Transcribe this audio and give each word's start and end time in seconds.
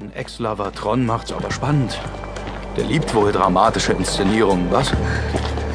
Ein 0.00 0.14
Ex-Lover 0.14 0.72
Tron 0.72 1.04
macht's 1.04 1.30
aber 1.30 1.50
spannend. 1.50 2.00
Der 2.74 2.84
liebt 2.84 3.14
wohl 3.14 3.32
dramatische 3.32 3.92
Inszenierungen, 3.92 4.70
was? 4.70 4.92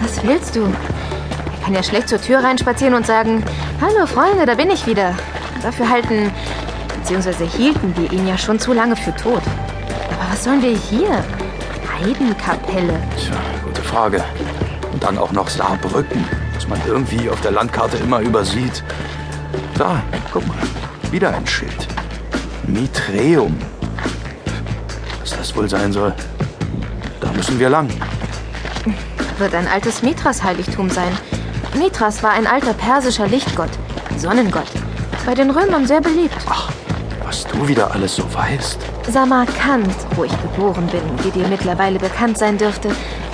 Was 0.02 0.24
willst 0.24 0.56
du? 0.56 0.64
Er 0.64 1.64
kann 1.64 1.76
ja 1.76 1.84
schlecht 1.84 2.10
zur 2.10 2.20
Tür 2.20 2.40
reinspazieren 2.40 2.96
und 2.96 3.06
sagen, 3.06 3.44
Hallo 3.80 4.08
Freunde, 4.08 4.48
da 4.48 4.56
bin 4.56 4.72
ich 4.72 4.88
wieder. 4.88 5.16
Dafür 5.62 5.88
halten, 5.88 6.32
beziehungsweise 6.98 7.46
hielten 7.46 7.96
wir 7.98 8.12
ihn 8.12 8.28
ja 8.28 8.36
schon 8.36 8.60
zu 8.60 8.74
lange 8.74 8.96
für 8.96 9.16
tot. 9.16 9.44
Aber 10.10 10.32
was 10.32 10.44
sollen 10.44 10.64
wir 10.64 10.76
hier? 10.76 11.24
Heidenkapelle. 12.00 13.00
Tja, 13.20 13.36
gute 13.64 13.84
Frage. 13.84 14.24
Und 14.92 15.04
dann 15.04 15.20
auch 15.20 15.34
noch 15.34 15.50
Saarbrücken, 15.50 16.28
das 16.56 16.68
man 16.68 16.82
irgendwie 16.88 17.30
auf 17.30 17.42
der 17.42 17.52
Landkarte 17.52 17.98
immer 17.98 18.22
übersieht. 18.22 18.84
Da, 19.78 20.02
guck 20.34 20.48
mal, 20.48 20.58
wieder 21.12 21.32
ein 21.32 21.46
Schild. 21.46 21.88
Mitreum. 22.66 23.56
Das 25.46 25.56
wohl 25.56 25.70
sein 25.70 25.94
soll? 25.94 26.12
Da 27.22 27.32
müssen 27.34 27.60
wir 27.60 27.70
lang. 27.70 27.88
Wird 29.38 29.54
ein 29.54 29.68
altes 29.68 30.02
Mithras-Heiligtum 30.02 30.90
sein. 30.90 31.16
Mithras 31.78 32.24
war 32.24 32.32
ein 32.32 32.48
alter 32.48 32.74
persischer 32.74 33.28
Lichtgott, 33.28 33.70
Sonnengott. 34.18 34.66
Bei 35.24 35.36
den 35.36 35.52
Römern 35.52 35.86
sehr 35.86 36.02
beliebt. 36.02 36.36
Ach, 36.50 36.72
was 37.24 37.46
du 37.46 37.68
wieder 37.68 37.94
alles 37.94 38.16
so 38.16 38.24
weißt. 38.34 38.80
Samarkand, 39.12 39.94
wo 40.16 40.24
ich 40.24 40.32
geboren 40.42 40.88
bin, 40.88 41.04
wie 41.24 41.30
dir 41.30 41.48
mittlerweile 41.48 42.00
bekannt 42.00 42.40
sein 42.40 42.58
dürfte, 42.58 42.90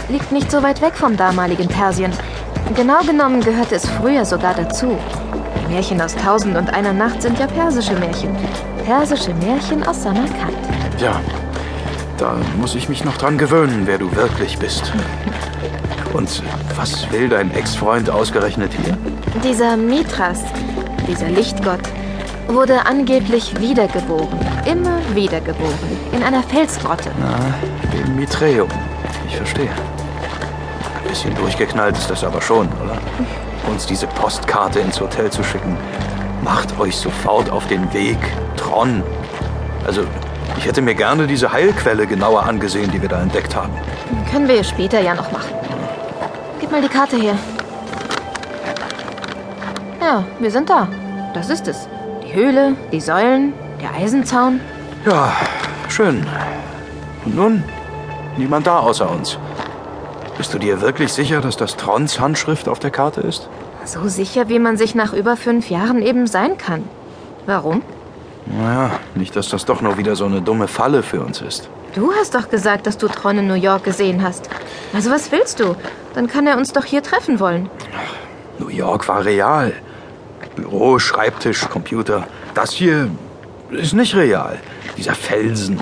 liegt 0.09 0.34
nicht 0.34 0.51
so 0.51 0.62
weit 0.62 0.81
weg 0.81 0.95
vom 0.95 1.15
damaligen 1.15 1.70
Persien. 1.70 2.12
Genau 2.75 2.99
genommen 3.03 3.39
gehörte 3.39 3.75
es 3.75 3.87
früher 3.87 4.25
sogar 4.25 4.53
dazu. 4.53 4.98
Die 5.62 5.73
Märchen 5.73 6.01
aus 6.01 6.13
Tausend 6.17 6.57
und 6.57 6.73
einer 6.73 6.91
Nacht 6.91 7.21
sind 7.21 7.39
ja 7.39 7.48
persische 7.48 7.93
Märchen. 7.93 8.35
Persische 8.84 9.34
Märchen 9.35 9.81
aus 9.87 10.03
Samarkand. 10.03 10.57
Ja, 10.99 11.21
da 12.21 12.35
muss 12.57 12.75
ich 12.75 12.88
mich 12.88 13.03
noch 13.03 13.17
dran 13.17 13.38
gewöhnen, 13.39 13.84
wer 13.85 13.98
du 13.98 14.15
wirklich 14.15 14.59
bist. 14.59 14.93
Und 16.13 16.43
was 16.76 17.12
will 17.12 17.29
dein 17.29 17.51
Ex-Freund 17.51 18.09
ausgerechnet 18.12 18.71
hier? 18.73 18.95
Dieser 19.43 19.76
Mithras, 19.76 20.43
dieser 21.07 21.29
Lichtgott, 21.29 21.82
wurde 22.48 22.85
angeblich 22.85 23.60
wiedergeboren. 23.60 24.40
Immer 24.65 24.99
wiedergeboren. 25.15 25.73
In 26.12 26.21
einer 26.21 26.43
Felsgrotte. 26.43 27.10
Na, 27.20 27.40
dem 27.91 28.15
Mitreum. 28.15 28.70
Ich 29.27 29.38
verstehe. 29.38 29.70
Ein 29.70 31.10
bisschen 31.10 31.34
durchgeknallt 31.35 31.98
ist 31.98 32.10
das 32.12 32.23
aber 32.23 32.41
schon, 32.41 32.67
oder? 32.84 32.99
Uns 33.67 33.88
diese 33.88 34.05
Postkarte 34.05 34.79
ins 34.79 34.99
Hotel 35.01 35.32
zu 35.32 35.43
schicken. 35.43 35.76
Macht 36.43 36.77
euch 36.79 36.95
sofort 36.95 37.49
auf 37.49 37.65
den 37.67 37.91
Weg. 37.93 38.17
Tron. 38.57 39.01
Also, 39.85 40.04
ich 40.57 40.66
hätte 40.66 40.82
mir 40.82 40.96
gerne 40.96 41.27
diese 41.27 41.52
Heilquelle 41.52 42.07
genauer 42.07 42.44
angesehen, 42.44 42.91
die 42.91 43.02
wir 43.02 43.10
da 43.10 43.21
entdeckt 43.21 43.55
haben. 43.55 43.74
Können 44.32 44.48
wir 44.48 44.63
später 44.63 44.99
ja 45.02 45.16
noch 45.16 45.32
machen. 45.32 45.54
Gib 46.60 46.71
mal 46.71 46.82
die 46.82 46.88
Karte 46.88 47.18
her. 47.18 47.35
Ja, 49.99 50.24
wir 50.40 50.52
sind 50.52 50.70
da. 50.70 50.88
Das 51.34 51.49
ist 51.49 51.68
es. 51.68 51.88
Die 52.24 52.34
Höhle, 52.34 52.76
die 52.91 52.99
Säulen, 52.99 53.54
der 53.82 53.94
Eisenzaun. 53.94 54.60
Ja, 55.05 55.32
schön. 55.90 56.26
Und 57.26 57.35
nun? 57.35 57.63
Niemand 58.38 58.68
da 58.68 58.79
außer 58.79 59.10
uns. 59.10 59.38
Bist 60.38 60.54
du 60.54 60.60
dir 60.60 60.82
wirklich 60.82 61.13
sicher, 61.13 61.41
dass 61.41 61.57
das 61.57 61.76
Trons 61.76 62.20
Handschrift 62.20 62.68
auf 62.68 62.79
der 62.79 62.91
Karte 62.91 63.22
ist? 63.22 63.49
So 63.85 64.07
sicher, 64.07 64.50
wie 64.50 64.59
man 64.59 64.78
sich 64.78 64.96
nach 64.96 65.13
über 65.13 65.38
fünf 65.38 65.69
Jahren 65.69 66.02
eben 66.02 66.28
sein 66.28 66.57
kann. 66.57 66.84
Warum? 67.46 67.81
Naja, 68.45 68.91
nicht, 69.16 69.35
dass 69.35 69.50
das 69.50 69.66
doch 69.66 69.81
nur 69.81 69.97
wieder 69.97 70.16
so 70.16 70.25
eine 70.25 70.41
dumme 70.41 70.67
Falle 70.67 71.03
für 71.03 71.22
uns 71.22 71.41
ist. 71.41 71.69
Du 71.94 72.11
hast 72.13 72.35
doch 72.35 72.50
gesagt, 72.50 72.88
dass 72.88 72.97
du 72.97 73.07
Tron 73.07 73.38
in 73.39 73.47
New 73.47 73.53
York 73.53 73.83
gesehen 73.83 74.23
hast. 74.23 74.50
Also 74.94 75.11
was 75.11 75.31
willst 75.31 75.59
du? 75.59 75.75
Dann 76.13 76.28
kann 76.28 76.47
er 76.47 76.57
uns 76.57 76.73
doch 76.73 76.85
hier 76.85 77.03
treffen 77.03 77.39
wollen. 77.39 77.69
New 78.59 78.69
York 78.69 79.07
war 79.07 79.25
real. 79.25 79.73
Büro, 80.55 80.99
Schreibtisch, 80.99 81.67
Computer. 81.69 82.27
Das 82.53 82.71
hier 82.71 83.09
ist 83.71 83.93
nicht 83.93 84.16
real. 84.16 84.59
Dieser 84.97 85.16
Felsen. 85.16 85.79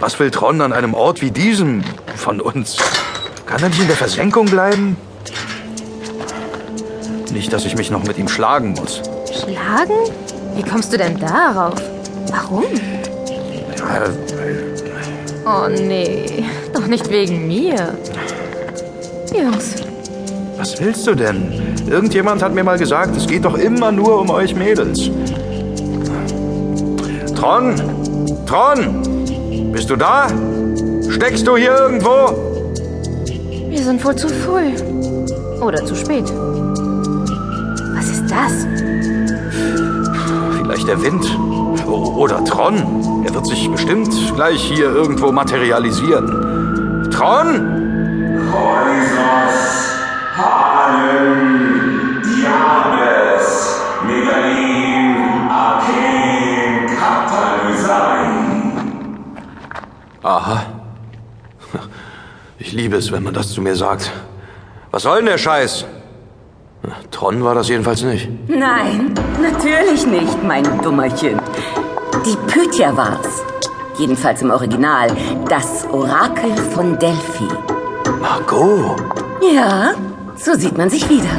Was 0.00 0.18
will 0.18 0.30
Tron 0.30 0.60
an 0.60 0.72
einem 0.72 0.94
Ort 0.94 1.22
wie 1.22 1.30
diesem 1.30 1.82
von 2.16 2.40
uns? 2.40 2.76
Kann 3.46 3.62
er 3.62 3.68
nicht 3.68 3.80
in 3.80 3.86
der 3.86 3.96
Versenkung 3.96 4.46
bleiben? 4.46 4.96
Nicht, 7.30 7.52
dass 7.52 7.64
ich 7.64 7.76
mich 7.76 7.90
noch 7.90 8.04
mit 8.04 8.18
ihm 8.18 8.28
schlagen 8.28 8.72
muss. 8.72 9.02
Schlagen? 9.32 9.94
Wie 10.54 10.62
kommst 10.62 10.92
du 10.92 10.98
denn 10.98 11.18
darauf? 11.18 11.74
Warum? 12.30 12.64
Oh 15.46 15.68
nee, 15.68 16.44
doch 16.72 16.86
nicht 16.86 17.10
wegen 17.10 17.46
mir. 17.46 17.96
Jungs, 19.32 19.76
Was 20.56 20.80
willst 20.80 21.06
du 21.06 21.14
denn? 21.14 21.76
Irgendjemand 21.88 22.42
hat 22.42 22.54
mir 22.54 22.64
mal 22.64 22.78
gesagt, 22.78 23.16
es 23.16 23.26
geht 23.26 23.44
doch 23.44 23.56
immer 23.58 23.92
nur 23.92 24.20
um 24.20 24.30
euch 24.30 24.54
Mädels. 24.54 25.10
Tron? 27.34 27.74
Tron? 28.46 29.72
Bist 29.72 29.90
du 29.90 29.96
da? 29.96 30.28
Steckst 31.10 31.46
du 31.46 31.56
hier 31.56 31.76
irgendwo? 31.76 32.54
wir 33.74 33.82
sind 33.82 34.04
wohl 34.04 34.14
zu 34.14 34.28
früh. 34.28 34.72
Oder 35.60 35.84
zu 35.84 35.94
spät. 35.96 36.24
Was 37.94 38.06
ist 38.08 38.24
das? 38.30 38.66
Vielleicht 40.74 40.88
der 40.88 41.02
Wind. 41.02 41.24
Oder 41.86 42.44
Tron. 42.44 43.24
Er 43.24 43.32
wird 43.32 43.46
sich 43.46 43.70
bestimmt 43.70 44.10
gleich 44.34 44.60
hier 44.60 44.86
irgendwo 44.86 45.30
materialisieren. 45.30 47.08
Tron? 47.12 48.40
Chrysos, 48.50 49.94
Halen, 50.36 52.20
Diabes, 52.24 53.80
Megalin, 54.04 55.48
Arken, 55.48 56.86
Katalysein. 56.98 58.32
Aha. 60.24 60.66
Ich 62.58 62.72
liebe 62.72 62.96
es, 62.96 63.12
wenn 63.12 63.22
man 63.22 63.32
das 63.34 63.52
zu 63.52 63.62
mir 63.62 63.76
sagt. 63.76 64.10
Was 64.90 65.04
soll 65.04 65.18
denn 65.18 65.26
der 65.26 65.38
Scheiß? 65.38 65.84
Tron 67.10 67.44
war 67.44 67.54
das 67.54 67.68
jedenfalls 67.68 68.02
nicht. 68.02 68.28
Nein, 68.48 69.14
natürlich 69.40 70.06
nicht, 70.06 70.42
mein 70.42 70.64
Dummerchen. 70.82 71.40
Die 72.24 72.36
Pythia 72.46 72.96
war's. 72.96 73.42
Jedenfalls 73.98 74.42
im 74.42 74.50
Original. 74.50 75.08
Das 75.48 75.86
Orakel 75.92 76.56
von 76.74 76.98
Delphi. 76.98 77.48
Margot. 78.20 78.96
Ja, 79.40 79.92
so 80.36 80.54
sieht 80.54 80.76
man 80.76 80.90
sich 80.90 81.08
wieder. 81.08 81.30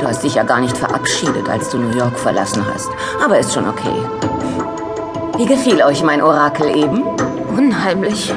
Du 0.00 0.06
hast 0.06 0.24
dich 0.24 0.34
ja 0.34 0.42
gar 0.42 0.60
nicht 0.60 0.76
verabschiedet, 0.76 1.48
als 1.48 1.70
du 1.70 1.78
New 1.78 1.96
York 1.96 2.18
verlassen 2.18 2.64
hast. 2.72 2.90
Aber 3.24 3.38
ist 3.38 3.54
schon 3.54 3.68
okay. 3.68 4.02
Wie 5.36 5.46
gefiel 5.46 5.82
euch 5.82 6.02
mein 6.02 6.22
Orakel 6.22 6.76
eben? 6.76 7.04
Unheimlich. 7.56 8.34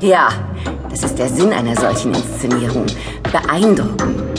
Ja, 0.00 0.30
das 0.88 1.04
ist 1.04 1.18
der 1.18 1.28
Sinn 1.28 1.52
einer 1.52 1.76
solchen 1.76 2.14
Inszenierung. 2.14 2.86
Beeindrucken. 3.30 4.29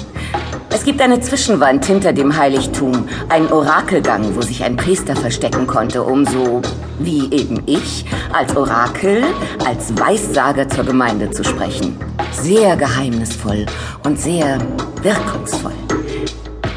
Es 0.73 0.85
gibt 0.85 1.01
eine 1.01 1.19
Zwischenwand 1.19 1.85
hinter 1.85 2.13
dem 2.13 2.35
Heiligtum, 2.35 3.07
einen 3.27 3.51
Orakelgang, 3.51 4.35
wo 4.35 4.41
sich 4.41 4.63
ein 4.63 4.77
Priester 4.77 5.15
verstecken 5.15 5.67
konnte, 5.67 6.01
um 6.01 6.25
so, 6.25 6.61
wie 6.97 7.29
eben 7.31 7.61
ich, 7.65 8.05
als 8.31 8.55
Orakel, 8.55 9.23
als 9.65 9.93
Weissager 9.99 10.67
zur 10.69 10.85
Gemeinde 10.85 11.29
zu 11.29 11.43
sprechen. 11.43 11.99
Sehr 12.31 12.77
geheimnisvoll 12.77 13.65
und 14.05 14.19
sehr 14.19 14.59
wirkungsvoll. 15.01 15.73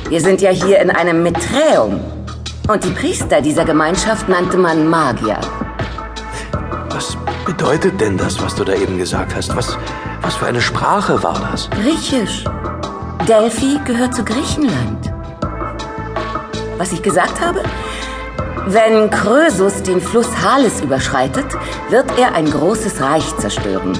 Wir 0.09 0.21
sind 0.21 0.43
ja 0.43 0.50
hier 0.50 0.81
in 0.81 0.91
einem 0.91 1.22
Miträum. 1.22 2.00
Und 2.69 2.82
die 2.82 2.91
Priester 2.91 3.41
dieser 3.41 3.65
Gemeinschaft 3.65 4.28
nannte 4.28 4.56
man 4.59 4.88
Magier. 4.88 5.38
Was 6.90 7.17
bedeutet 7.47 8.00
denn 8.00 8.17
das, 8.19 8.43
was 8.43 8.56
du 8.56 8.64
da 8.64 8.75
eben 8.75 8.99
gesagt 8.99 9.37
hast? 9.37 9.55
Was, 9.56 9.79
was 10.20 10.35
für 10.35 10.47
eine 10.47 10.61
Sprache 10.61 11.23
war 11.23 11.38
das? 11.52 11.70
Griechisch. 11.70 12.44
Delphi 13.29 13.81
gehört 13.87 14.15
zu 14.15 14.23
Griechenland. 14.23 15.11
Was 16.76 16.93
ich 16.93 17.03
gesagt 17.03 17.41
habe? 17.41 17.62
Wenn 18.67 19.09
Krösus 19.09 19.82
den 19.82 20.03
Fluss 20.03 20.29
Halys 20.43 20.82
überschreitet, 20.82 21.47
wird 21.88 22.05
er 22.19 22.35
ein 22.35 22.50
großes 22.50 23.00
Reich 23.00 23.25
zerstören. 23.38 23.99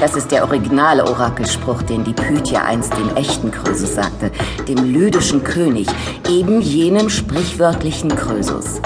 Das 0.00 0.14
ist 0.14 0.30
der 0.30 0.44
originale 0.44 1.04
Orakelspruch, 1.04 1.82
den 1.82 2.04
die 2.04 2.12
Pythia 2.12 2.62
einst 2.62 2.92
dem 2.96 3.16
echten 3.16 3.50
Krösus 3.50 3.96
sagte, 3.96 4.30
dem 4.68 4.92
lydischen 4.92 5.42
König, 5.42 5.88
eben 6.28 6.60
jenem 6.60 7.10
sprichwörtlichen 7.10 8.14
Krösus. 8.14 8.80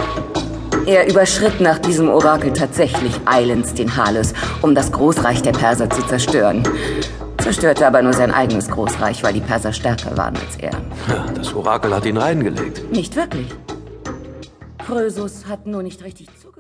Er 0.87 1.07
überschritt 1.07 1.61
nach 1.61 1.79
diesem 1.79 2.09
Orakel 2.09 2.55
tatsächlich 2.55 3.13
eilends 3.27 3.75
den 3.75 3.95
Halys, 3.95 4.33
um 4.63 4.75
das 4.75 4.91
Großreich 4.91 5.43
der 5.43 5.53
Perser 5.53 5.91
zu 5.91 6.01
zerstören. 6.07 6.63
Zerstörte 7.49 7.87
aber 7.87 8.03
nur 8.03 8.13
sein 8.13 8.31
eigenes 8.31 8.69
Großreich, 8.69 9.23
weil 9.23 9.33
die 9.33 9.41
Perser 9.41 9.73
stärker 9.73 10.15
waren 10.19 10.37
als 10.37 10.57
er. 10.59 10.71
Das 11.35 11.55
Orakel 11.55 11.95
hat 11.95 12.05
ihn 12.05 12.19
reingelegt. 12.19 12.93
Nicht 12.93 13.17
wirklich. 13.17 13.47
Krösus 14.85 15.47
hat 15.47 15.67
nur 15.67 15.83
nicht 15.83 16.05
richtig 16.05 16.29
zugehört. 16.39 16.59